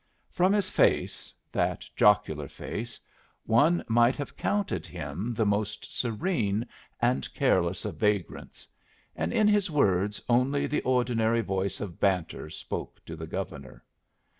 [0.31, 3.03] From his face that jocular mask
[3.45, 6.65] one might have counted him the most serene
[6.99, 8.67] and careless of vagrants,
[9.15, 13.85] and in his words only the ordinary voice of banter spoke to the Governor.